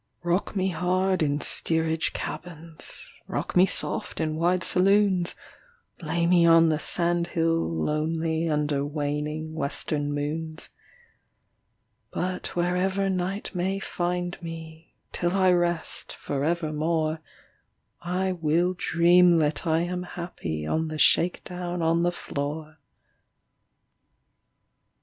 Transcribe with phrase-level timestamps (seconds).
[0.23, 5.35] Rock me hard in steerage cabins, Rock me soft in wide saloons,
[6.01, 10.71] Lay me on the sand hill lonely Under waning western moons;
[12.09, 17.19] But wherever night may find me Till I rest for evermore
[18.01, 22.79] I will dream that I am happy On the shake down on the floor.